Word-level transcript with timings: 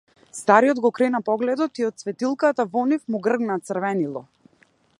Стариот 0.35 0.79
го 0.85 0.89
крена 0.99 1.19
погледот 1.27 1.81
и 1.81 1.85
од 1.89 2.03
светилката 2.05 2.65
во 2.77 2.85
нив 2.93 3.05
му 3.15 3.21
гргна 3.29 3.59
црвенило. 3.69 4.25